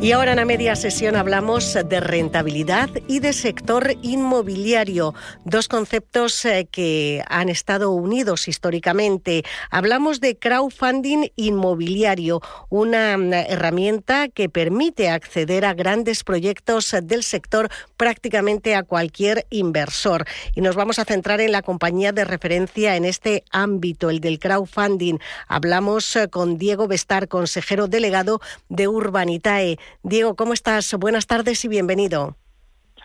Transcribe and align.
Y 0.00 0.12
ahora 0.12 0.30
en 0.30 0.36
la 0.36 0.44
media 0.44 0.76
sesión 0.76 1.16
hablamos 1.16 1.74
de 1.74 1.98
rentabilidad 1.98 2.88
y 3.08 3.18
de 3.18 3.32
sector 3.32 3.96
inmobiliario, 4.00 5.12
dos 5.44 5.66
conceptos 5.66 6.44
eh, 6.44 6.68
que 6.70 7.24
han 7.28 7.48
estado 7.48 7.90
unidos 7.90 8.46
históricamente. 8.46 9.42
Hablamos 9.72 10.20
de 10.20 10.38
crowdfunding 10.38 11.30
inmobiliario, 11.34 12.40
una 12.68 13.18
mm, 13.18 13.32
herramienta 13.32 14.28
que 14.28 14.48
permite 14.48 15.10
acceder 15.10 15.64
a 15.64 15.74
grandes 15.74 16.22
proyectos 16.22 16.94
del 17.02 17.24
sector 17.24 17.68
prácticamente 17.96 18.76
a 18.76 18.84
cualquier 18.84 19.46
inversor. 19.50 20.26
Y 20.54 20.60
nos 20.60 20.76
vamos 20.76 21.00
a 21.00 21.06
centrar 21.06 21.40
en 21.40 21.50
la 21.50 21.62
compañía 21.62 22.12
de 22.12 22.24
referencia 22.24 22.94
en 22.94 23.04
este 23.04 23.42
ámbito, 23.50 24.10
el 24.10 24.20
del 24.20 24.38
crowdfunding. 24.38 25.18
Hablamos 25.48 26.14
eh, 26.14 26.28
con 26.28 26.56
Diego 26.56 26.86
Bestar, 26.86 27.26
consejero 27.26 27.88
delegado 27.88 28.40
de 28.68 28.86
Urbanitae. 28.86 29.76
Diego, 30.02 30.36
¿cómo 30.36 30.52
estás? 30.52 30.94
Buenas 30.94 31.26
tardes 31.26 31.64
y 31.64 31.68
bienvenido. 31.68 32.36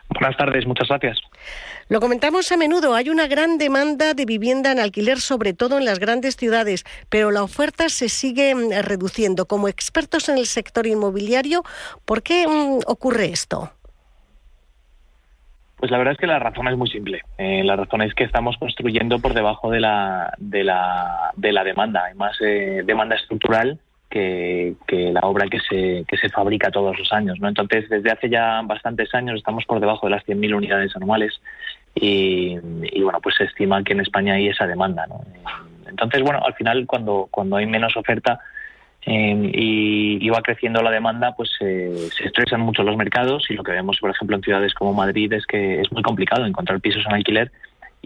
Buenas 0.09 0.37
tardes, 0.37 0.65
muchas 0.67 0.87
gracias. 0.89 1.17
Lo 1.89 1.99
comentamos 1.99 2.51
a 2.51 2.57
menudo, 2.57 2.95
hay 2.95 3.09
una 3.09 3.27
gran 3.27 3.57
demanda 3.57 4.13
de 4.13 4.25
vivienda 4.25 4.71
en 4.71 4.79
alquiler, 4.79 5.19
sobre 5.19 5.53
todo 5.53 5.77
en 5.77 5.85
las 5.85 5.99
grandes 5.99 6.35
ciudades, 6.35 6.85
pero 7.09 7.31
la 7.31 7.43
oferta 7.43 7.89
se 7.89 8.09
sigue 8.09 8.53
mm, 8.55 8.83
reduciendo. 8.83 9.45
Como 9.45 9.67
expertos 9.67 10.29
en 10.29 10.37
el 10.37 10.45
sector 10.45 10.87
inmobiliario, 10.87 11.63
¿por 12.05 12.23
qué 12.23 12.47
mm, 12.47 12.79
ocurre 12.85 13.25
esto? 13.25 13.71
Pues 15.77 15.91
la 15.91 15.97
verdad 15.97 16.13
es 16.13 16.19
que 16.19 16.27
la 16.27 16.39
razón 16.39 16.67
es 16.69 16.77
muy 16.77 16.89
simple. 16.89 17.21
Eh, 17.37 17.63
la 17.63 17.75
razón 17.75 18.01
es 18.01 18.13
que 18.13 18.23
estamos 18.23 18.55
construyendo 18.57 19.19
por 19.19 19.33
debajo 19.33 19.69
de 19.69 19.81
la, 19.81 20.33
de 20.37 20.63
la, 20.63 21.31
de 21.35 21.51
la 21.51 21.63
demanda. 21.65 22.05
Hay 22.05 22.13
más 22.13 22.37
eh, 22.39 22.83
demanda 22.85 23.15
estructural 23.15 23.79
que, 24.13 25.11
la 25.11 25.21
obra 25.21 25.47
que 25.47 25.59
se, 25.59 26.05
que 26.07 26.17
se 26.17 26.29
fabrica 26.29 26.69
todos 26.69 26.97
los 26.97 27.11
años. 27.11 27.39
¿no? 27.39 27.47
Entonces, 27.47 27.89
desde 27.89 28.11
hace 28.11 28.29
ya 28.29 28.61
bastantes 28.63 29.13
años 29.15 29.37
estamos 29.37 29.65
por 29.65 29.79
debajo 29.79 30.07
de 30.07 30.11
las 30.11 30.25
100.000 30.25 30.55
unidades 30.55 30.95
anuales 30.95 31.41
y, 31.95 32.57
bueno, 33.01 33.19
pues 33.21 33.35
se 33.35 33.45
estima 33.45 33.83
que 33.83 33.93
en 33.93 34.01
España 34.01 34.35
hay 34.35 34.47
esa 34.47 34.67
demanda. 34.67 35.05
¿no? 35.07 35.21
Entonces, 35.87 36.21
bueno, 36.21 36.41
al 36.45 36.53
final 36.53 36.85
cuando, 36.85 37.27
cuando 37.31 37.55
hay 37.55 37.65
menos 37.65 37.97
oferta 37.97 38.39
eh, 39.05 39.51
y, 39.53 40.29
va 40.29 40.41
creciendo 40.41 40.81
la 40.81 40.91
demanda, 40.91 41.33
pues 41.35 41.51
se 41.57 42.07
estresan 42.25 42.61
mucho 42.61 42.83
los 42.83 42.97
mercados 42.97 43.45
y 43.49 43.53
lo 43.53 43.63
que 43.63 43.71
vemos, 43.71 43.99
por 43.99 44.09
ejemplo, 44.09 44.35
en 44.35 44.43
ciudades 44.43 44.73
como 44.73 44.93
Madrid 44.93 45.31
es 45.33 45.45
que 45.45 45.81
es 45.81 45.91
muy 45.91 46.01
complicado 46.01 46.45
encontrar 46.45 46.79
pisos 46.79 47.05
en 47.05 47.13
alquiler 47.13 47.51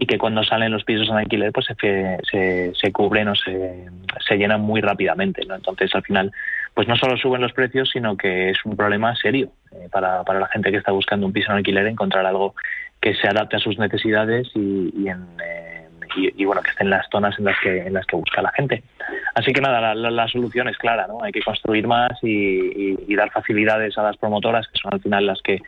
y 0.00 0.06
que 0.06 0.16
cuando 0.16 0.44
salen 0.44 0.70
los 0.70 0.84
pisos 0.84 1.08
en 1.08 1.16
alquiler 1.16 1.52
pues 1.52 1.66
se, 1.66 2.72
se, 2.72 2.92
cubren 2.92 3.28
o 3.28 3.34
se, 3.34 3.84
se, 4.26 4.36
llenan 4.38 4.60
muy 4.60 4.80
rápidamente. 4.80 5.44
¿no? 5.44 5.56
Entonces 5.56 5.92
al 5.92 6.02
final 6.04 6.32
pues 6.72 6.86
no 6.86 6.94
solo 6.94 7.16
suben 7.16 7.42
los 7.42 7.52
precios, 7.52 7.90
sino 7.92 8.16
que 8.16 8.50
es 8.50 8.64
un 8.64 8.76
problema 8.76 9.16
serio 9.16 9.50
eh, 9.72 9.88
para, 9.90 10.22
para, 10.22 10.38
la 10.38 10.46
gente 10.46 10.70
que 10.70 10.76
está 10.76 10.92
buscando 10.92 11.26
un 11.26 11.32
piso 11.32 11.50
en 11.50 11.58
alquiler 11.58 11.84
encontrar 11.88 12.24
algo 12.24 12.54
que 13.00 13.12
se 13.14 13.26
adapte 13.26 13.56
a 13.56 13.58
sus 13.58 13.76
necesidades 13.76 14.48
y, 14.54 14.92
y 14.96 15.08
en, 15.08 15.26
eh, 15.44 15.88
y, 16.14 16.44
bueno 16.44 16.62
que 16.62 16.70
esté 16.70 16.84
en 16.84 16.90
las 16.90 17.06
zonas 17.10 17.36
en 17.36 17.46
las 17.46 17.56
que 17.60 17.78
en 17.86 17.92
las 17.92 18.06
que 18.06 18.14
busca 18.14 18.40
la 18.40 18.52
gente. 18.52 18.84
Así 19.34 19.52
que 19.52 19.60
nada, 19.60 19.94
la, 19.94 20.10
la, 20.10 20.28
solución 20.28 20.68
es 20.68 20.78
clara, 20.78 21.08
¿no? 21.08 21.24
Hay 21.24 21.32
que 21.32 21.42
construir 21.42 21.88
más 21.88 22.12
y, 22.22 22.96
y, 23.06 23.16
dar 23.16 23.30
facilidades 23.30 23.98
a 23.98 24.04
las 24.04 24.16
promotoras 24.16 24.68
que 24.68 24.78
son 24.78 24.94
al 24.94 25.00
final 25.00 25.26
las 25.26 25.42
que 25.42 25.60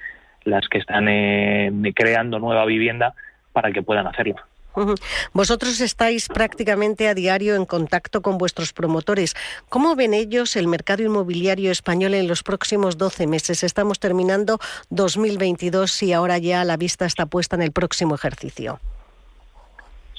las 0.45 0.69
que 0.69 0.79
están 0.79 1.09
eh, 1.09 1.71
creando 1.95 2.39
nueva 2.39 2.65
vivienda 2.65 3.15
para 3.53 3.73
que 3.73 3.83
puedan 3.83 4.07
hacerlo. 4.07 4.37
Vosotros 5.33 5.81
estáis 5.81 6.29
prácticamente 6.29 7.09
a 7.09 7.15
diario 7.15 7.57
en 7.57 7.67
contacto 7.67 8.23
con 8.23 8.39
vuestros 8.39 8.73
promotores. 8.73 9.35
¿Cómo 9.69 9.97
ven 9.97 10.15
ellos 10.15 10.57
el 10.57 10.69
mercado 10.69 11.03
inmobiliario 11.03 11.71
español 11.71 12.15
en 12.15 12.29
los 12.29 12.43
próximos 12.43 12.97
12 12.97 13.27
meses? 13.27 13.65
Estamos 13.65 13.99
terminando 13.99 14.59
2022 14.91 16.03
y 16.05 16.13
ahora 16.13 16.39
ya 16.39 16.65
la 16.65 16.77
vista 16.77 17.05
está 17.05 17.27
puesta 17.27 17.57
en 17.57 17.63
el 17.63 17.73
próximo 17.73 18.15
ejercicio. 18.15 18.79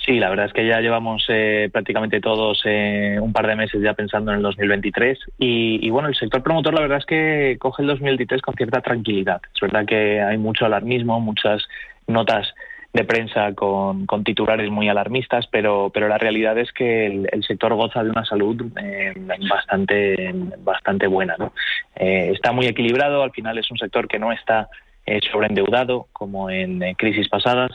Sí, 0.05 0.19
la 0.19 0.29
verdad 0.31 0.47
es 0.47 0.53
que 0.53 0.65
ya 0.65 0.81
llevamos 0.81 1.23
eh, 1.29 1.69
prácticamente 1.71 2.19
todos 2.19 2.63
eh, 2.65 3.19
un 3.21 3.31
par 3.31 3.45
de 3.45 3.55
meses 3.55 3.83
ya 3.83 3.93
pensando 3.93 4.31
en 4.31 4.37
el 4.37 4.43
2023 4.43 5.17
y, 5.37 5.79
y, 5.85 5.89
bueno, 5.91 6.07
el 6.07 6.15
sector 6.15 6.41
promotor 6.41 6.73
la 6.73 6.81
verdad 6.81 6.97
es 6.97 7.05
que 7.05 7.57
coge 7.59 7.83
el 7.83 7.87
2023 7.89 8.41
con 8.41 8.55
cierta 8.55 8.81
tranquilidad. 8.81 9.41
Es 9.53 9.61
verdad 9.61 9.85
que 9.85 10.19
hay 10.19 10.39
mucho 10.39 10.65
alarmismo, 10.65 11.19
muchas 11.19 11.67
notas 12.07 12.51
de 12.93 13.05
prensa 13.05 13.53
con, 13.53 14.05
con, 14.05 14.23
titulares 14.23 14.69
muy 14.69 14.89
alarmistas, 14.89 15.47
pero, 15.47 15.91
pero 15.93 16.09
la 16.09 16.17
realidad 16.17 16.57
es 16.57 16.71
que 16.73 17.05
el, 17.07 17.43
sector 17.47 17.73
goza 17.73 18.03
de 18.03 18.09
una 18.09 18.25
salud 18.25 18.61
eh, 18.81 19.13
bastante, 19.49 20.33
bastante 20.59 21.07
buena. 21.07 21.35
¿no? 21.39 21.53
Eh, 21.95 22.31
está 22.33 22.51
muy 22.51 22.67
equilibrado, 22.67 23.23
al 23.23 23.31
final 23.31 23.57
es 23.57 23.71
un 23.71 23.77
sector 23.77 24.07
que 24.07 24.19
no 24.19 24.31
está 24.31 24.67
eh, 25.05 25.19
sobreendeudado 25.31 26.07
como 26.11 26.49
en 26.49 26.81
crisis 26.95 27.29
pasadas. 27.29 27.71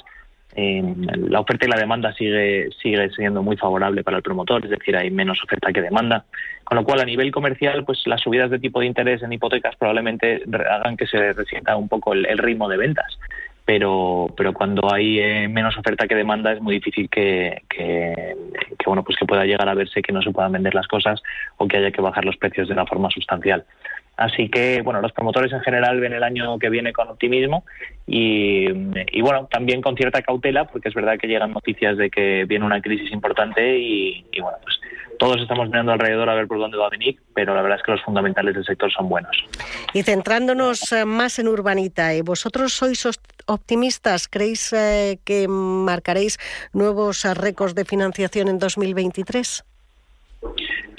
la 0.54 1.40
oferta 1.40 1.66
y 1.66 1.70
la 1.70 1.78
demanda 1.78 2.12
sigue, 2.12 2.68
sigue 2.82 3.10
siendo 3.10 3.42
muy 3.42 3.56
favorable 3.56 4.04
para 4.04 4.18
el 4.18 4.22
promotor, 4.22 4.64
es 4.64 4.70
decir, 4.70 4.96
hay 4.96 5.10
menos 5.10 5.42
oferta 5.42 5.72
que 5.72 5.80
demanda. 5.80 6.26
Con 6.64 6.76
lo 6.76 6.84
cual, 6.84 7.00
a 7.00 7.04
nivel 7.04 7.30
comercial, 7.30 7.84
pues 7.84 8.02
las 8.06 8.20
subidas 8.20 8.50
de 8.50 8.58
tipo 8.58 8.80
de 8.80 8.86
interés 8.86 9.22
en 9.22 9.32
hipotecas 9.32 9.76
probablemente 9.76 10.42
hagan 10.68 10.96
que 10.96 11.06
se 11.06 11.32
resienta 11.32 11.76
un 11.76 11.88
poco 11.88 12.12
el 12.12 12.38
ritmo 12.38 12.68
de 12.68 12.76
ventas 12.76 13.18
pero, 13.66 14.32
pero 14.36 14.54
cuando 14.54 14.90
hay 14.94 15.18
eh, 15.18 15.48
menos 15.48 15.76
oferta 15.76 16.06
que 16.06 16.14
demanda 16.14 16.52
es 16.52 16.62
muy 16.62 16.76
difícil 16.76 17.10
que, 17.10 17.62
que, 17.68 18.36
bueno 18.86 19.02
pues 19.02 19.18
que 19.18 19.26
pueda 19.26 19.44
llegar 19.44 19.68
a 19.68 19.74
verse 19.74 20.00
que 20.00 20.12
no 20.12 20.22
se 20.22 20.30
puedan 20.30 20.52
vender 20.52 20.72
las 20.72 20.86
cosas 20.86 21.20
o 21.58 21.66
que 21.66 21.76
haya 21.76 21.90
que 21.90 22.00
bajar 22.00 22.24
los 22.24 22.36
precios 22.36 22.68
de 22.68 22.74
una 22.74 22.86
forma 22.86 23.10
sustancial. 23.10 23.66
Así 24.16 24.48
que 24.48 24.80
bueno, 24.82 25.02
los 25.02 25.12
promotores 25.12 25.52
en 25.52 25.60
general 25.60 26.00
ven 26.00 26.12
el 26.12 26.22
año 26.22 26.58
que 26.58 26.70
viene 26.70 26.92
con 26.92 27.08
optimismo 27.08 27.64
y, 28.06 28.66
y, 29.12 29.20
bueno, 29.20 29.46
también 29.50 29.82
con 29.82 29.94
cierta 29.94 30.22
cautela, 30.22 30.64
porque 30.64 30.88
es 30.88 30.94
verdad 30.94 31.18
que 31.18 31.26
llegan 31.26 31.52
noticias 31.52 31.98
de 31.98 32.08
que 32.08 32.46
viene 32.46 32.64
una 32.64 32.80
crisis 32.80 33.12
importante 33.12 33.78
y, 33.78 34.24
y 34.32 34.40
bueno, 34.40 34.56
pues 34.62 34.80
todos 35.18 35.40
estamos 35.40 35.68
mirando 35.68 35.92
alrededor 35.92 36.30
a 36.30 36.34
ver 36.34 36.46
por 36.46 36.58
dónde 36.58 36.76
va 36.76 36.86
a 36.86 36.90
venir, 36.90 37.18
pero 37.34 37.54
la 37.54 37.62
verdad 37.62 37.78
es 37.78 37.84
que 37.84 37.92
los 37.92 38.02
fundamentales 38.02 38.54
del 38.54 38.64
sector 38.64 38.90
son 38.92 39.08
buenos. 39.08 39.36
Y 39.92 40.02
centrándonos 40.02 40.92
eh, 40.92 41.04
más 41.04 41.38
en 41.38 41.48
Urbanita, 41.48 42.14
¿eh? 42.14 42.22
¿vosotros 42.22 42.72
sois 42.72 43.04
optimistas? 43.46 44.28
¿Creéis 44.28 44.72
eh, 44.72 45.18
que 45.24 45.48
marcaréis 45.48 46.38
nuevos 46.72 47.24
récords 47.24 47.74
de 47.74 47.84
financiación 47.84 48.48
en 48.48 48.58
2023? 48.58 49.64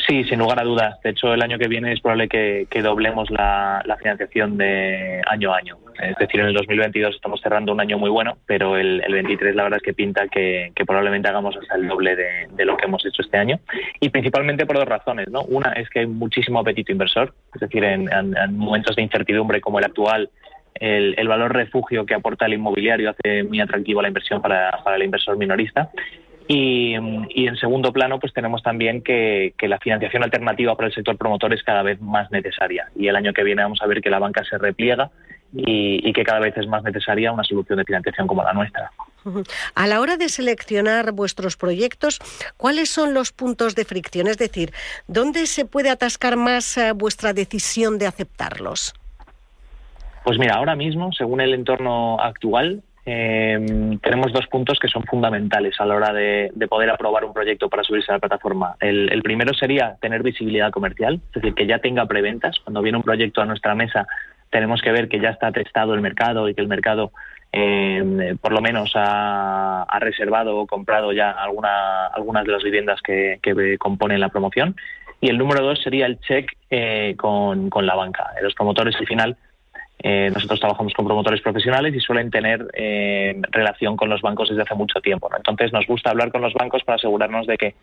Sí, 0.08 0.24
sin 0.24 0.40
lugar 0.40 0.59
a 0.62 0.63
dudas. 0.63 1.02
De 1.03 1.09
hecho, 1.09 1.34
el 1.34 1.41
año 1.41 1.58
que 1.58 1.68
viene 1.68 1.91
es 1.91 2.00
probable 2.00 2.30
que, 2.30 2.81
doblemos 2.81 3.30
la, 3.30 3.84
financiación 4.00 4.58
de 4.58 5.22
año 5.28 5.53
a 5.53 5.58
año. 5.58 5.78
Es 6.00 6.16
decir, 6.18 6.40
en 6.40 6.47
el 6.47 6.53
2022 6.53 7.16
estamos 7.16 7.41
cerrando 7.41 7.74
un 7.74 7.81
año 7.81 7.97
muy 7.97 8.09
bueno, 8.09 8.38
pero 8.46 8.78
el, 8.78 9.03
el 9.06 9.14
23 9.14 9.53
la 9.56 9.64
verdad 9.64 9.78
es 9.78 9.84
que 9.84 9.94
pinta 9.94 10.28
que, 10.29 10.72
probablemente 10.85 11.28
hagamos 11.28 11.58
hasta 11.58 11.75
el 11.75 11.88
doble 11.88 12.16
de, 12.16 12.66
lo 12.66 12.78
que 12.78 12.85
hemos 12.85 13.06
hecho 13.06 13.22
este 13.22 13.38
año. 13.38 13.59
Y 14.00 14.09
principalmente 14.09 14.66
por 14.66 14.78
dos 14.78 14.88
razones. 14.88 15.28
¿no? 15.29 15.41
Una 15.41 15.74
es 15.74 15.90
que 15.90 16.00
hay 16.00 16.08
muchísimo 16.08 16.59
apetito 16.59 16.94
inversor, 16.94 17.34
es 17.53 17.59
decir, 17.59 17.84
en, 17.84 18.08
momentos 18.56 18.96
de 18.96 19.02
incertidumbre 19.02 19.59
como 19.59 19.79
el 19.79 19.85
actual, 19.85 20.29
el, 20.79 21.27
valor 21.27 21.53
refugio 21.53 22.05
que 22.05 22.13
aporta 22.13 22.45
el 22.45 22.53
inmobiliario 22.53 23.09
hace 23.11 23.43
muy 23.43 23.59
atractivo 23.59 24.01
la 24.01 24.07
inversión 24.07 24.41
para, 24.41 24.71
para 24.83 24.95
el 24.95 25.03
inversor 25.03 25.37
minorista. 25.37 25.91
Y, 26.47 26.93
en 26.93 27.57
segundo 27.57 27.91
plano, 27.91 28.19
pues 28.19 28.34
tenemos 28.34 28.63
también 28.63 29.02
que, 29.02 29.53
la 29.61 29.79
financiación 29.79 30.23
alternativa 30.23 30.75
para 30.75 30.87
el 30.87 30.93
sector 30.93 31.17
promotor 31.17 31.53
es 31.53 31.61
cada 31.63 31.84
vez 31.84 31.99
más 31.99 32.31
necesaria. 32.31 32.90
Y 32.96 33.07
el 33.07 33.16
año 33.16 33.34
que 33.34 33.43
viene 33.43 33.63
vamos 33.63 33.81
a 33.81 33.87
ver 33.87 34.02
que 34.02 34.09
la 34.09 34.19
banca 34.19 34.43
se 34.46 34.57
repliega 34.57 35.11
y, 35.53 36.13
que 36.13 36.23
cada 36.23 36.40
vez 36.40 36.55
es 36.57 36.67
más 36.67 36.84
necesaria 36.84 37.34
una 37.34 37.43
solución 37.43 37.78
de 37.79 37.85
financiación 37.85 38.28
como 38.28 38.43
la 38.43 38.53
nuestra. 38.53 38.91
A 39.75 39.87
la 39.87 39.99
hora 39.99 40.16
de 40.16 40.29
seleccionar 40.29 41.11
vuestros 41.11 41.57
proyectos, 41.57 42.19
¿cuáles 42.55 42.90
son 42.90 43.13
los 43.13 43.34
puntos 43.34 43.75
de 43.75 43.84
fricción? 43.84 44.28
Es 44.28 44.37
decir, 44.37 44.72
¿dónde 45.07 45.47
se 45.47 45.66
puede 45.66 45.90
atascar 45.90 46.37
más 46.37 46.78
eh, 46.78 46.93
vuestra 46.93 47.34
decisión 47.34 47.97
de 47.97 48.07
aceptarlos? 48.07 48.93
Pues 50.28 50.40
mira, 50.40 50.56
ahora 50.56 50.76
mismo, 50.76 51.14
según 51.14 51.40
el 51.40 51.53
entorno 51.53 52.20
actual, 52.20 52.84
eh, 53.06 53.97
tenemos 54.03 54.34
dos 54.34 54.46
puntos 54.47 54.78
que 54.78 54.90
son 54.90 55.06
fundamentales 55.06 55.79
a 55.79 55.85
la 55.85 55.96
hora 55.96 56.12
de, 56.12 56.52
poder 56.70 56.90
aprobar 56.90 57.24
un 57.24 57.34
proyecto 57.34 57.70
para 57.70 57.82
subirse 57.85 58.12
a 58.12 58.16
la 58.16 58.20
plataforma. 58.20 58.76
El, 58.82 59.22
primero 59.24 59.53
sería 59.53 59.96
tener 60.02 60.24
visibilidad 60.24 60.70
comercial, 60.70 61.22
es 61.28 61.41
decir, 61.41 61.53
que 61.53 61.66
ya 61.66 61.79
tenga 61.79 62.08
preventas. 62.08 62.59
Cuando 62.62 62.82
viene 62.82 62.97
un 62.97 63.06
proyecto 63.06 63.40
a 63.40 63.46
nuestra 63.46 63.74
mesa, 63.74 64.06
tenemos 64.50 64.82
que 64.82 64.91
ver 64.91 65.08
que 65.08 65.22
ya 65.22 65.29
está 65.29 65.53
testado 65.53 65.94
el 65.94 66.02
mercado 66.02 66.50
y 66.50 66.53
que 66.53 66.62
el 66.62 66.68
mercado 66.68 67.14
eh, 67.53 68.35
por 68.41 68.52
lo 68.52 68.59
menos 68.59 68.91
ha, 68.96 69.88
reservado 70.02 70.58
o 70.58 70.68
comprado 70.68 71.14
ya 71.14 71.32
alguna, 71.32 72.08
algunas 72.08 72.44
de 72.44 72.52
las 72.52 72.64
viviendas 72.64 73.02
que, 73.02 73.40
que 73.41 73.78
componen 73.78 74.20
la 74.20 74.28
promoción. 74.28 74.76
Y 75.22 75.29
el 75.29 75.38
número 75.38 75.64
dos 75.64 75.82
sería 75.82 76.06
el 76.06 76.20
check 76.20 76.52
eh, 76.70 77.16
con, 77.18 77.70
con, 77.70 77.85
la 77.85 77.96
banca. 77.96 78.34
Los 78.41 78.53
promotores, 78.53 78.96
al 78.97 79.08
final, 79.08 79.38
eh, 79.99 80.29
nosotros 80.34 80.59
trabajamos 80.59 80.94
con 80.94 81.05
promotores 81.05 81.41
profesionales 81.41 81.94
y 81.96 81.99
suelen 81.99 82.29
tener 82.29 82.67
eh, 82.73 83.41
relación 83.52 83.97
con 83.97 84.09
los 84.09 84.22
bancos 84.22 84.49
desde 84.49 84.61
hace 84.61 84.76
mucho 84.76 85.02
tiempo. 85.02 85.29
Entonces 85.35 85.73
nos 85.73 85.88
gusta 85.88 86.11
hablar 86.11 86.32
con 86.32 86.41
los 86.41 86.53
bancos 86.53 86.84
para 86.84 86.97
asegurarnos 86.97 87.47
de 87.47 87.58
que 87.58 87.76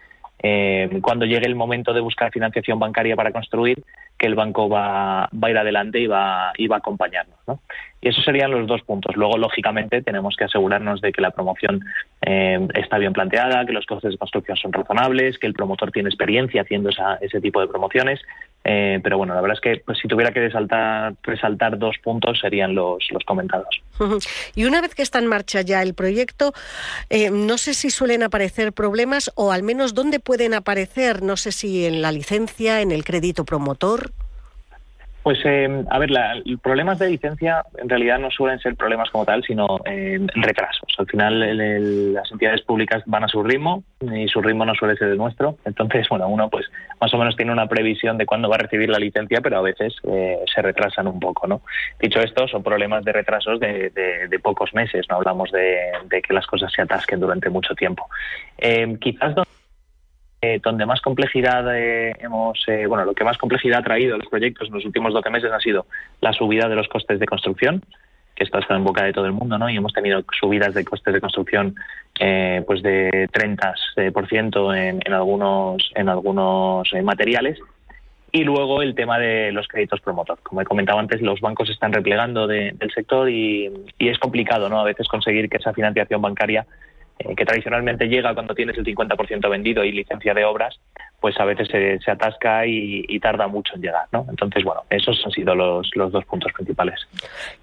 eh, 0.42 1.00
cuando 1.02 1.24
llegue 1.26 1.46
el 1.46 1.54
momento 1.54 1.92
de 1.92 2.00
buscar 2.00 2.30
financiación 2.30 2.78
bancaria 2.78 3.16
para 3.16 3.32
construir, 3.32 3.82
que 4.18 4.26
el 4.26 4.34
banco 4.34 4.68
va, 4.68 5.28
va 5.32 5.48
a 5.48 5.50
ir 5.50 5.58
adelante 5.58 5.98
y 5.98 6.06
va, 6.06 6.52
y 6.56 6.66
va 6.68 6.76
a 6.76 6.78
acompañarnos. 6.78 7.38
¿no? 7.46 7.60
Y 8.00 8.08
esos 8.08 8.24
serían 8.24 8.50
los 8.50 8.66
dos 8.66 8.82
puntos. 8.82 9.16
Luego, 9.16 9.38
lógicamente, 9.38 10.02
tenemos 10.02 10.36
que 10.36 10.44
asegurarnos 10.44 11.00
de 11.00 11.12
que 11.12 11.22
la 11.22 11.30
promoción 11.30 11.82
eh, 12.20 12.68
está 12.74 12.98
bien 12.98 13.14
planteada, 13.14 13.64
que 13.64 13.72
los 13.72 13.86
costes 13.86 14.12
de 14.12 14.18
construcción 14.18 14.56
son 14.58 14.72
razonables, 14.72 15.38
que 15.38 15.46
el 15.46 15.54
promotor 15.54 15.90
tiene 15.90 16.10
experiencia 16.10 16.62
haciendo 16.62 16.90
ese 17.20 17.40
tipo 17.40 17.60
de 17.60 17.66
promociones. 17.66 18.20
Eh, 18.64 18.98
pero 19.02 19.18
bueno, 19.18 19.34
la 19.34 19.42
verdad 19.42 19.56
es 19.56 19.60
que 19.60 19.82
pues, 19.84 19.98
si 19.98 20.08
tuviera 20.08 20.32
que 20.32 20.40
resaltar, 20.40 21.78
dos 21.78 21.96
puntos 22.02 22.40
serían 22.40 22.74
los, 22.74 23.04
los 23.10 23.22
comentados. 23.24 23.82
Y 24.54 24.64
una 24.64 24.80
vez 24.80 24.94
que 24.94 25.02
está 25.02 25.18
en 25.18 25.26
marcha 25.26 25.60
ya 25.60 25.82
el 25.82 25.94
proyecto, 25.94 26.54
eh, 27.10 27.30
no 27.30 27.58
sé 27.58 27.74
si 27.74 27.90
suelen 27.90 28.22
aparecer 28.22 28.72
problemas 28.72 29.30
o 29.34 29.52
al 29.52 29.62
menos 29.62 29.94
dónde 29.94 30.18
pueden 30.18 30.54
aparecer, 30.54 31.22
no 31.22 31.36
sé 31.36 31.52
si 31.52 31.84
en 31.84 32.00
la 32.00 32.10
licencia, 32.10 32.80
en 32.80 32.90
el 32.90 33.04
crédito 33.04 33.44
promotor. 33.44 34.12
Pues, 35.24 35.38
eh, 35.46 35.84
a 35.88 35.98
ver, 35.98 36.10
la, 36.10 36.34
problemas 36.62 36.98
de 36.98 37.08
licencia 37.08 37.64
en 37.78 37.88
realidad 37.88 38.18
no 38.18 38.30
suelen 38.30 38.58
ser 38.58 38.76
problemas 38.76 39.08
como 39.08 39.24
tal, 39.24 39.42
sino 39.42 39.80
eh, 39.86 40.20
retrasos. 40.34 40.94
Al 40.98 41.06
final, 41.06 41.42
el, 41.42 42.12
las 42.12 42.30
entidades 42.30 42.60
públicas 42.60 43.02
van 43.06 43.24
a 43.24 43.28
su 43.28 43.42
ritmo 43.42 43.84
y 44.02 44.28
su 44.28 44.42
ritmo 44.42 44.66
no 44.66 44.74
suele 44.74 44.96
ser 44.96 45.08
el 45.08 45.16
nuestro. 45.16 45.56
Entonces, 45.64 46.06
bueno, 46.10 46.28
uno 46.28 46.50
pues 46.50 46.66
más 47.00 47.14
o 47.14 47.16
menos 47.16 47.36
tiene 47.36 47.52
una 47.52 47.66
previsión 47.66 48.18
de 48.18 48.26
cuándo 48.26 48.50
va 48.50 48.56
a 48.56 48.58
recibir 48.58 48.90
la 48.90 48.98
licencia, 48.98 49.40
pero 49.40 49.56
a 49.56 49.62
veces 49.62 49.94
eh, 50.02 50.40
se 50.54 50.60
retrasan 50.60 51.06
un 51.06 51.18
poco, 51.18 51.46
¿no? 51.46 51.62
Dicho 51.98 52.20
esto, 52.20 52.46
son 52.46 52.62
problemas 52.62 53.02
de 53.02 53.12
retrasos 53.12 53.58
de, 53.58 53.88
de, 53.94 54.28
de 54.28 54.38
pocos 54.40 54.74
meses, 54.74 55.06
no 55.08 55.16
hablamos 55.16 55.50
de, 55.52 55.90
de, 56.04 56.20
que 56.20 56.34
las 56.34 56.46
cosas 56.46 56.70
se 56.70 56.82
atasquen 56.82 57.20
durante 57.20 57.48
mucho 57.48 57.74
tiempo. 57.74 58.06
Eh, 58.58 58.98
quizás 59.00 59.34
eh, 60.44 60.60
donde 60.62 60.84
más 60.84 61.00
complejidad 61.00 61.74
eh, 61.74 62.14
hemos, 62.20 62.62
eh, 62.68 62.84
bueno, 62.86 63.06
lo 63.06 63.14
que 63.14 63.24
más 63.24 63.38
complejidad 63.38 63.78
ha 63.78 63.82
traído 63.82 64.18
los 64.18 64.28
proyectos 64.28 64.68
en 64.68 64.74
los 64.74 64.84
últimos 64.84 65.14
12 65.14 65.30
meses 65.30 65.50
ha 65.50 65.58
sido 65.58 65.86
la 66.20 66.34
subida 66.34 66.68
de 66.68 66.76
los 66.76 66.86
costes 66.88 67.18
de 67.18 67.24
construcción, 67.26 67.82
que 68.36 68.44
esto 68.44 68.58
está 68.58 68.76
en 68.76 68.84
boca 68.84 69.04
de 69.04 69.14
todo 69.14 69.24
el 69.24 69.32
mundo, 69.32 69.56
¿no? 69.56 69.70
Y 69.70 69.76
hemos 69.76 69.94
tenido 69.94 70.22
subidas 70.38 70.74
de 70.74 70.84
costes 70.84 71.14
de 71.14 71.20
construcción 71.20 71.76
pues 72.66 72.82
de 72.82 73.28
30% 73.32 74.76
en, 74.76 75.00
en 75.04 75.12
algunos, 75.12 75.90
en 75.94 76.08
algunos 76.08 76.88
materiales. 77.02 77.58
Y 78.30 78.44
luego 78.44 78.82
el 78.82 78.94
tema 78.94 79.18
de 79.18 79.52
los 79.52 79.66
créditos 79.68 80.00
promotor. 80.00 80.38
Como 80.42 80.60
he 80.60 80.64
comentado 80.64 80.98
antes, 80.98 81.22
los 81.22 81.40
bancos 81.40 81.70
están 81.70 81.92
replegando 81.92 82.46
de, 82.46 82.72
del 82.72 82.90
sector 82.92 83.30
y 83.30 83.70
es 83.98 84.18
complicado, 84.18 84.68
¿no? 84.68 84.80
A 84.80 84.84
veces 84.84 85.08
conseguir 85.08 85.48
que 85.48 85.56
esa 85.56 85.72
financiación 85.72 86.20
bancaria 86.20 86.66
eh, 87.18 87.34
que 87.36 87.44
tradicionalmente 87.44 88.08
llega 88.08 88.34
cuando 88.34 88.54
tienes 88.54 88.76
el 88.76 88.84
50% 88.84 89.48
vendido 89.48 89.84
y 89.84 89.92
licencia 89.92 90.34
de 90.34 90.44
obras, 90.44 90.80
pues 91.20 91.38
a 91.38 91.44
veces 91.44 91.68
se, 91.68 92.00
se 92.00 92.10
atasca 92.10 92.66
y, 92.66 93.04
y, 93.08 93.20
tarda 93.20 93.46
mucho 93.46 93.76
en 93.76 93.82
llegar. 93.82 94.06
¿no? 94.12 94.26
Entonces, 94.28 94.64
bueno, 94.64 94.82
esos 94.90 95.22
han 95.24 95.30
sido 95.30 95.54
los, 95.54 95.88
los 95.94 96.10
dos 96.10 96.24
puntos 96.24 96.52
principales. 96.52 97.06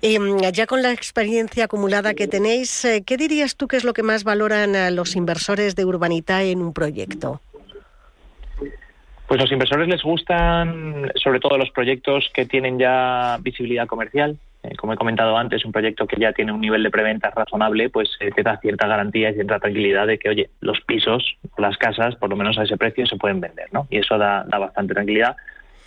Eh, 0.02 0.18
ya 0.54 0.66
con 0.66 0.82
la 0.82 0.92
experiencia 0.92 1.66
acumulada 1.66 2.14
que 2.14 2.28
tenéis, 2.28 2.86
eh, 2.86 3.04
¿qué 3.06 3.18
dirías 3.18 3.58
tú 3.58 3.68
que 3.68 3.76
es 3.76 3.84
lo 3.84 3.94
que 3.94 4.04
más 4.04 4.24
valoran 4.24 4.96
los 4.96 5.16
inversores 5.18 5.76
de 5.76 5.84
Urbanita 5.86 6.44
en 6.44 6.62
un 6.62 6.74
proyecto? 6.74 7.42
Pues 9.28 9.40
los 9.40 9.52
inversores 9.52 9.88
les 9.88 10.02
gustan 10.02 11.12
sobre 11.16 11.40
todo 11.40 11.58
los 11.58 11.72
proyectos 11.72 12.30
que 12.34 12.46
tienen 12.46 12.80
ya 12.80 13.38
visibilidad 13.42 13.86
comercial, 13.86 14.38
eh, 14.64 14.76
como 14.76 14.94
he 14.94 14.98
comentado 14.98 15.38
antes, 15.38 15.66
un 15.66 15.72
proyecto 15.72 16.06
que 16.06 16.20
ya 16.20 16.34
tiene 16.34 16.52
un 16.52 16.62
nivel 16.62 16.84
de 16.84 16.92
preventa 16.92 17.32
razonable, 17.32 17.90
pues 17.90 18.10
eh, 18.20 18.32
te 18.32 18.44
da 18.44 18.58
cierta 18.58 18.88
garantía 18.88 19.32
y 19.32 19.34
cierta 19.34 19.60
tranquilidad 19.60 20.08
de 20.08 20.20
que, 20.20 20.30
oye, 20.30 20.50
los 20.60 20.82
pisos, 20.82 21.38
las 21.58 21.78
casas, 21.78 22.16
por 22.16 22.30
lo 22.30 22.36
menos 22.36 22.58
a 22.58 22.64
ese 22.64 22.78
precio, 22.78 23.06
se 23.06 23.18
pueden 23.18 23.42
vender, 23.42 23.68
¿no? 23.72 23.88
Y 23.90 23.98
eso 23.98 24.18
da, 24.18 24.46
da 24.48 24.60
bastante 24.60 24.94
tranquilidad. 24.94 25.36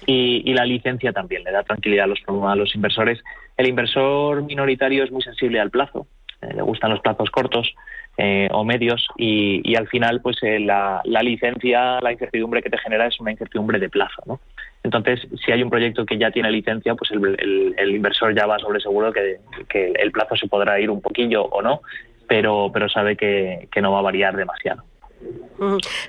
Y, 0.06 0.42
y, 0.44 0.52
la 0.54 0.66
licencia 0.66 1.12
también 1.12 1.44
le 1.44 1.52
da 1.52 1.62
tranquilidad 1.62 2.04
a 2.04 2.08
los, 2.08 2.20
a 2.26 2.56
los 2.56 2.74
inversores. 2.74 3.22
El 3.56 3.68
inversor 3.68 4.42
minoritario 4.42 5.04
es 5.04 5.10
muy 5.10 5.22
sensible 5.22 5.60
al 5.60 5.70
plazo, 5.70 6.06
eh, 6.42 6.54
le 6.54 6.62
gustan 6.62 6.90
los 6.90 7.00
plazos 7.00 7.30
cortos 7.30 7.74
eh, 8.16 8.48
o 8.52 8.64
medios 8.64 9.08
y, 9.16 9.60
y, 9.64 9.76
al 9.76 9.88
final, 9.88 10.20
pues 10.20 10.36
eh, 10.42 10.60
la, 10.60 11.00
la 11.04 11.22
licencia, 11.22 12.00
la 12.00 12.12
incertidumbre 12.12 12.62
que 12.62 12.70
te 12.70 12.78
genera 12.78 13.06
es 13.06 13.18
una 13.20 13.32
incertidumbre 13.32 13.78
de 13.78 13.88
plazo, 13.88 14.22
¿no? 14.26 14.40
Entonces, 14.84 15.26
si 15.42 15.50
hay 15.50 15.62
un 15.62 15.70
proyecto 15.70 16.04
que 16.04 16.18
ya 16.18 16.30
tiene 16.30 16.50
licencia, 16.50 16.94
pues 16.94 17.10
el, 17.10 17.24
el, 17.24 17.74
el 17.76 17.94
inversor 17.96 18.34
ya 18.36 18.46
va 18.46 18.58
sobre 18.58 18.80
seguro 18.80 19.12
que, 19.12 19.38
que, 19.68 19.92
el 19.92 20.12
plazo 20.12 20.36
se 20.36 20.46
podrá 20.46 20.78
ir 20.78 20.90
un 20.90 21.00
poquillo 21.00 21.42
o 21.42 21.62
no, 21.62 21.80
pero, 22.28 22.70
pero 22.72 22.88
sabe 22.90 23.16
que, 23.16 23.66
que 23.72 23.80
no 23.80 23.92
va 23.92 24.00
a 24.00 24.02
variar 24.02 24.36
demasiado. 24.36 24.84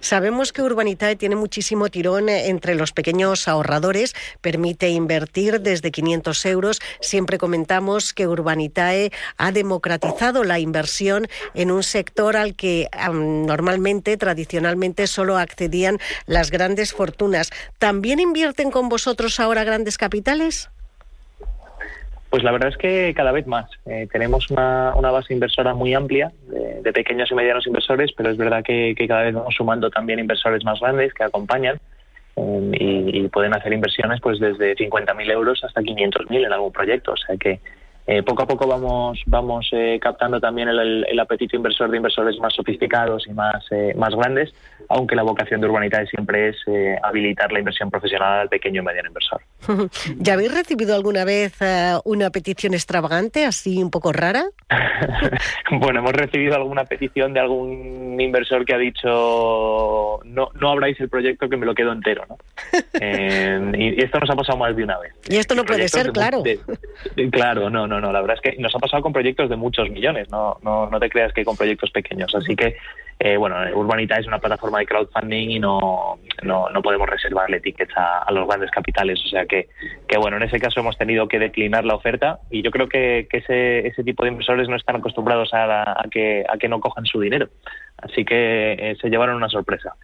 Sabemos 0.01 0.51
que 0.51 0.61
Urbanitae 0.61 1.15
tiene 1.15 1.35
muchísimo 1.35 1.89
tirón 1.89 2.29
entre 2.29 2.75
los 2.75 2.91
pequeños 2.91 3.47
ahorradores, 3.47 4.15
permite 4.41 4.89
invertir 4.89 5.61
desde 5.61 5.91
500 5.91 6.45
euros. 6.47 6.81
Siempre 6.99 7.37
comentamos 7.37 8.13
que 8.13 8.27
Urbanitae 8.27 9.11
ha 9.37 9.51
democratizado 9.51 10.43
la 10.43 10.59
inversión 10.59 11.27
en 11.53 11.71
un 11.71 11.83
sector 11.83 12.37
al 12.37 12.55
que 12.55 12.89
normalmente, 13.13 14.17
tradicionalmente, 14.17 15.07
solo 15.07 15.37
accedían 15.37 15.99
las 16.25 16.51
grandes 16.51 16.93
fortunas. 16.93 17.51
¿También 17.77 18.19
invierten 18.19 18.71
con 18.71 18.89
vosotros 18.89 19.39
ahora 19.39 19.63
grandes 19.63 19.97
capitales? 19.97 20.69
Pues 22.35 22.43
la 22.43 22.51
verdad 22.51 22.67
es 22.67 22.75
que 22.75 23.13
cada 23.15 23.31
vez 23.31 23.47
más. 23.47 23.65
Eh, 23.85 24.09
tenemos 24.11 24.51
una, 24.51 24.93
una, 24.97 25.09
base 25.09 25.33
inversora 25.33 25.73
muy 25.73 25.93
amplia 25.93 26.33
de, 26.49 26.81
de, 26.81 26.91
pequeños 26.91 27.31
y 27.31 27.33
medianos 27.33 27.65
inversores, 27.65 28.11
pero 28.11 28.29
es 28.29 28.35
verdad 28.35 28.61
que, 28.61 28.93
cada 29.07 29.23
vez 29.23 29.33
vamos 29.33 29.55
sumando 29.55 29.89
también 29.89 30.19
inversores 30.19 30.65
más 30.65 30.81
grandes 30.81 31.13
que 31.13 31.23
acompañan 31.23 31.79
um, 32.35 32.73
y, 32.73 33.19
y, 33.19 33.29
pueden 33.29 33.53
hacer 33.53 33.71
inversiones 33.71 34.19
pues 34.19 34.41
desde 34.41 34.75
50.000 34.75 35.31
euros 35.31 35.63
hasta 35.63 35.79
500.000 35.79 36.45
en 36.45 36.51
algún 36.51 36.73
proyecto. 36.73 37.13
O 37.13 37.15
sea 37.15 37.37
que 37.37 37.61
eh, 38.07 38.23
poco 38.23 38.43
a 38.43 38.47
poco 38.47 38.67
vamos 38.67 39.21
vamos 39.25 39.67
eh, 39.71 39.99
captando 40.01 40.39
también 40.39 40.69
el, 40.69 40.79
el, 40.79 41.05
el, 41.09 41.19
apetito 41.19 41.55
inversor 41.55 41.89
de 41.89 41.97
inversores 41.97 42.39
más 42.39 42.53
sofisticados 42.53 43.27
y 43.27 43.33
más 43.33 43.65
eh, 43.71 43.93
más 43.95 44.13
grandes, 44.15 44.53
aunque 44.89 45.15
la 45.15 45.23
vocación 45.23 45.61
de 45.61 45.67
Urbanitae 45.67 46.05
siempre 46.07 46.49
es 46.49 46.57
eh, 46.67 46.97
habilitar 47.03 47.51
la 47.51 47.59
inversión 47.59 47.89
profesional 47.89 48.41
al 48.41 48.49
pequeño 48.49 48.81
y 48.81 48.85
mediano 48.85 49.09
inversor. 49.09 49.41
¿Ya 50.17 50.33
habéis 50.33 50.53
recibido 50.53 50.95
alguna 50.95 51.25
vez 51.25 51.59
uh, 51.61 51.99
una 52.05 52.29
petición 52.29 52.73
extravagante, 52.73 53.45
así 53.45 53.81
un 53.81 53.89
poco 53.89 54.13
rara? 54.13 54.45
bueno, 55.71 55.99
hemos 55.99 56.13
recibido 56.13 56.55
alguna 56.55 56.85
petición 56.85 57.33
de 57.33 57.39
algún 57.39 58.19
inversor 58.19 58.65
que 58.65 58.73
ha 58.73 58.77
dicho 58.77 60.19
no 60.23 60.49
no 60.59 60.69
abráis 60.69 60.99
el 60.99 61.09
proyecto 61.09 61.49
que 61.49 61.57
me 61.57 61.65
lo 61.65 61.75
quedo 61.75 61.91
entero, 61.91 62.25
¿no? 62.27 62.37
Eh, 62.99 63.71
y 63.77 64.03
esto 64.03 64.19
nos 64.19 64.29
ha 64.29 64.35
pasado 64.35 64.57
más 64.57 64.75
de 64.75 64.83
una 64.83 64.97
vez. 64.99 65.13
Y 65.29 65.37
esto 65.37 65.55
no 65.55 65.63
puede 65.63 65.87
ser, 65.87 66.11
claro. 66.11 66.41
De, 66.41 66.59
de, 67.15 67.29
claro, 67.29 67.69
no, 67.69 67.87
no, 67.87 67.94
no. 67.99 68.11
La 68.11 68.21
verdad 68.21 68.37
es 68.37 68.41
que 68.41 68.61
nos 68.61 68.75
ha 68.75 68.79
pasado 68.79 69.03
con 69.03 69.13
proyectos 69.13 69.49
de 69.49 69.55
muchos 69.55 69.89
millones. 69.89 70.29
No, 70.29 70.57
no, 70.63 70.89
no 70.89 70.99
te 70.99 71.09
creas 71.09 71.33
que 71.33 71.45
con 71.45 71.55
proyectos 71.55 71.91
pequeños. 71.91 72.33
Así 72.35 72.55
que, 72.55 72.77
eh, 73.19 73.37
bueno, 73.37 73.55
Urbanita 73.73 74.17
es 74.17 74.27
una 74.27 74.39
plataforma 74.39 74.79
de 74.79 74.85
crowdfunding 74.85 75.51
y 75.51 75.59
no, 75.59 76.17
no, 76.43 76.69
no 76.69 76.81
podemos 76.81 77.09
reservarle 77.09 77.59
tickets 77.59 77.95
a, 77.97 78.19
a, 78.19 78.31
los 78.31 78.47
grandes 78.47 78.71
capitales. 78.71 79.19
O 79.25 79.29
sea 79.29 79.45
que, 79.45 79.69
que, 80.07 80.17
bueno, 80.17 80.37
en 80.37 80.43
ese 80.43 80.59
caso 80.59 80.79
hemos 80.79 80.97
tenido 80.97 81.27
que 81.27 81.39
declinar 81.39 81.85
la 81.85 81.95
oferta 81.95 82.39
y 82.49 82.61
yo 82.61 82.71
creo 82.71 82.87
que, 82.87 83.27
que 83.29 83.37
ese, 83.37 83.87
ese 83.87 84.03
tipo 84.03 84.23
de 84.23 84.31
inversores 84.31 84.67
no 84.67 84.75
están 84.75 84.97
acostumbrados 84.97 85.53
a, 85.53 85.91
a, 85.91 86.03
que, 86.09 86.45
a 86.47 86.57
que 86.57 86.69
no 86.69 86.79
cojan 86.79 87.05
su 87.05 87.19
dinero. 87.19 87.49
Así 87.97 88.25
que 88.25 88.73
eh, 88.73 88.97
se 89.01 89.09
llevaron 89.09 89.35
una 89.35 89.49
sorpresa. 89.49 89.95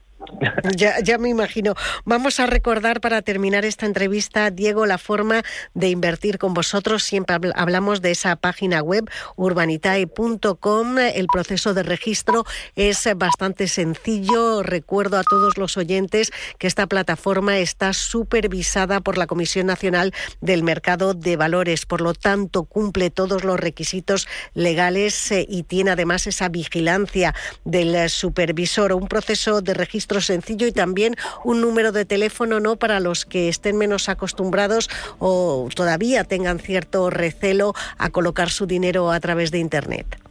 Ya, 1.03 1.17
me 1.17 1.29
imagino. 1.29 1.75
Vamos 2.05 2.39
a 2.39 2.45
recordar 2.45 3.01
para 3.01 3.21
terminar 3.21 3.65
esta 3.65 3.85
entrevista, 3.85 4.49
Diego, 4.49 4.85
la 4.85 4.97
forma 4.97 5.43
de 5.73 5.89
invertir 5.89 6.37
con 6.37 6.53
vosotros. 6.53 7.03
Siempre 7.03 7.37
hablamos 7.55 8.01
de 8.01 8.11
esa 8.11 8.35
página 8.35 8.81
web, 8.81 9.09
urbanitae.com. 9.35 10.97
El 10.97 11.27
proceso 11.27 11.73
de 11.73 11.83
registro 11.83 12.45
es 12.75 13.07
bastante 13.15 13.67
sencillo. 13.67 14.63
Recuerdo 14.63 15.17
a 15.17 15.23
todos 15.23 15.57
los 15.57 15.77
oyentes 15.77 16.31
que 16.57 16.67
esta 16.67 16.87
plataforma 16.87 17.57
está 17.57 17.93
supervisada 17.93 19.01
por 19.01 19.17
la 19.17 19.27
Comisión 19.27 19.67
Nacional 19.67 20.13
del 20.39 20.63
Mercado 20.63 21.13
de 21.13 21.35
Valores. 21.35 21.85
Por 21.85 22.01
lo 22.01 22.13
tanto, 22.13 22.63
cumple 22.63 23.09
todos 23.09 23.43
los 23.43 23.59
requisitos 23.59 24.27
legales 24.53 25.31
eh, 25.31 25.45
y 25.47 25.63
tiene 25.63 25.91
además 25.91 26.27
esa 26.27 26.49
vigilancia 26.49 27.35
del 27.65 28.09
supervisor. 28.09 28.93
Un 28.93 29.07
proceso 29.07 29.61
de 29.61 29.73
registro 29.73 30.20
sencillo 30.21 30.67
y 30.67 30.71
también 30.71 31.15
un 31.43 31.61
número 31.61 31.91
de 31.91 32.05
teléfono 32.05 32.59
no 32.59 32.75
para 32.75 32.99
los 32.99 33.25
que 33.25 33.49
estén 33.49 33.77
menos 33.77 34.09
acostumbrados 34.09 34.89
o 35.19 35.67
todavía 35.75 36.23
tengan 36.23 36.59
cierto 36.59 37.09
recelo 37.09 37.73
a 37.97 38.09
colocar 38.09 38.49
su 38.49 38.65
dinero 38.65 39.11
a 39.11 39.19
través 39.19 39.51
de 39.51 39.59
internet. 39.59 40.21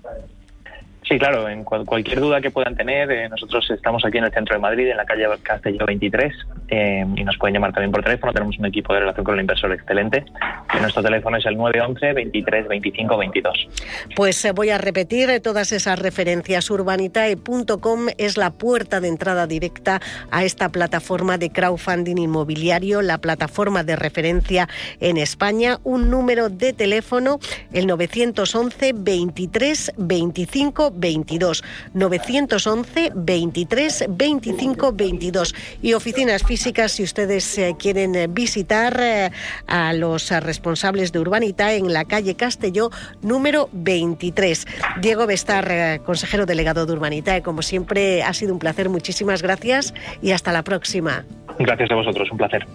Sí, 1.11 1.19
claro, 1.19 1.49
en 1.49 1.65
cualquier 1.65 2.21
duda 2.21 2.41
que 2.41 2.53
puedan 2.53 2.77
tener, 2.77 3.11
eh, 3.11 3.29
nosotros 3.29 3.69
estamos 3.69 4.05
aquí 4.05 4.19
en 4.19 4.25
el 4.25 4.31
centro 4.31 4.55
de 4.55 4.61
Madrid, 4.61 4.91
en 4.91 4.97
la 4.97 5.05
calle 5.05 5.27
Castelló 5.43 5.85
23, 5.85 6.33
eh, 6.69 7.05
y 7.17 7.25
nos 7.25 7.37
pueden 7.37 7.55
llamar 7.55 7.73
también 7.73 7.91
por 7.91 8.05
teléfono. 8.05 8.33
Tenemos 8.33 8.57
un 8.61 8.67
equipo 8.67 8.95
de 8.95 9.01
relación 9.01 9.25
con 9.25 9.35
el 9.35 9.41
inversor 9.41 9.73
excelente. 9.73 10.25
nuestro 10.81 11.03
teléfono 11.03 11.37
es 11.37 11.47
el 11.47 11.57
911 11.57 12.13
23 12.13 12.69
25 12.69 13.19
22. 13.19 13.69
Pues 14.15 14.45
eh, 14.45 14.53
voy 14.53 14.71
a 14.71 14.79
repetir 14.79 15.41
todas 15.43 15.73
esas 15.73 15.99
referencias. 15.99 16.71
Urbanitae.com 16.71 18.07
es 18.17 18.37
la 18.37 18.53
puerta 18.53 19.01
de 19.01 19.09
entrada 19.09 19.49
directa 19.49 20.01
a 20.31 20.45
esta 20.45 20.69
plataforma 20.69 21.39
de 21.39 21.51
crowdfunding 21.51 22.19
inmobiliario, 22.19 23.03
la 23.03 23.19
plataforma 23.19 23.83
de 23.83 23.97
referencia 23.97 24.69
en 25.01 25.17
España. 25.17 25.79
Un 25.83 26.09
número 26.09 26.51
de 26.51 26.73
teléfono, 26.73 27.41
el 27.73 27.89
911 27.89 28.93
23 28.95 29.95
25 29.97 30.93
22. 30.93 31.00
911 31.01 33.13
23 33.15 34.05
25 34.09 34.93
22. 34.93 35.55
Y 35.83 35.95
oficinas 35.95 36.45
físicas, 36.45 36.93
si 36.93 37.03
ustedes 37.03 37.59
eh, 37.59 37.75
quieren 37.79 38.15
eh, 38.15 38.27
visitar 38.29 38.99
eh, 39.01 39.31
a 39.67 39.93
los 39.93 40.31
responsables 40.31 41.13
de 41.13 41.21
Urbanita 41.21 41.75
en 41.75 41.93
la 41.93 42.05
calle 42.05 42.37
Castelló, 42.37 42.91
número 43.23 43.69
23. 43.73 44.67
Diego 45.01 45.27
Bestar, 45.27 46.03
consejero 46.05 46.47
delegado 46.47 46.87
de 46.87 46.93
Urbanita, 46.93 47.43
como 47.43 47.63
siempre, 47.63 48.23
ha 48.23 48.33
sido 48.33 48.53
un 48.53 48.59
placer. 48.59 48.89
Muchísimas 48.89 49.43
gracias 49.43 49.95
y 50.23 50.33
hasta 50.33 50.53
la 50.53 50.63
próxima. 50.63 51.25
Gracias 51.59 51.91
a 51.91 51.95
vosotros, 51.95 52.31
un 52.31 52.39
placer. 52.39 52.67